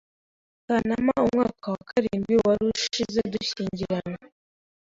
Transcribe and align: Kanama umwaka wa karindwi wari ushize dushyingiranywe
Kanama 0.67 1.13
umwaka 1.25 1.65
wa 1.73 1.81
karindwi 1.89 2.35
wari 2.45 2.63
ushize 2.75 3.19
dushyingiranywe 3.33 4.21